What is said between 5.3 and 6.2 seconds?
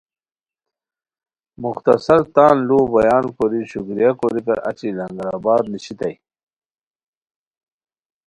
آباد نشیتائے